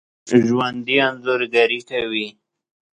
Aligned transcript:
ژوندي 0.47 0.95
انځورګري 1.07 1.79
کوي 1.89 2.27